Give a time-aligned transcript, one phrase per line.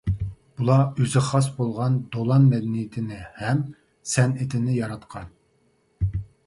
[0.59, 3.63] بۇلار ئۆزىگە خاس بولغان دولان مەدەنىيىتىنى ھەم
[4.15, 5.35] سەنئىتىنى ياراتقان.